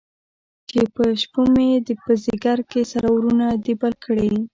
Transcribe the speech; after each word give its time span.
چې 0.69 0.79
په 0.95 1.03
شپومې، 1.21 1.69
په 2.03 2.11
ځیګر 2.25 2.59
کې 2.71 2.81
سره 2.91 3.07
اورونه 3.13 3.47
دي 3.63 3.73
بل 3.81 3.93
کړی 4.05 4.31